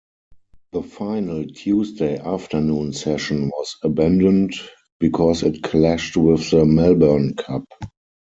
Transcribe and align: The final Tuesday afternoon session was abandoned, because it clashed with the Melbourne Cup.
The 0.71 0.81
final 0.81 1.45
Tuesday 1.45 2.17
afternoon 2.17 2.91
session 2.91 3.49
was 3.49 3.77
abandoned, 3.83 4.55
because 4.99 5.43
it 5.43 5.61
clashed 5.61 6.17
with 6.17 6.49
the 6.49 6.65
Melbourne 6.65 7.35
Cup. 7.35 7.65